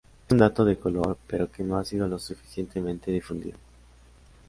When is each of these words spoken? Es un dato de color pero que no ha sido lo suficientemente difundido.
Es 0.25 0.31
un 0.31 0.39
dato 0.39 0.65
de 0.65 0.79
color 0.79 1.15
pero 1.27 1.51
que 1.51 1.61
no 1.63 1.77
ha 1.77 1.85
sido 1.85 2.07
lo 2.07 2.17
suficientemente 2.17 3.11
difundido. 3.11 3.59